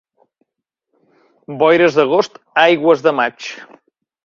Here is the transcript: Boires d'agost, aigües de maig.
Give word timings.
Boires 1.59 1.99
d'agost, 1.99 2.41
aigües 2.65 3.07
de 3.09 3.17
maig. 3.21 3.53